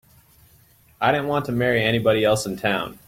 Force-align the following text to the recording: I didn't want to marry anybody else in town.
I 0.99 1.11
didn't 1.11 1.27
want 1.27 1.45
to 1.45 1.51
marry 1.51 1.83
anybody 1.83 2.23
else 2.25 2.47
in 2.47 2.57
town. 2.57 2.97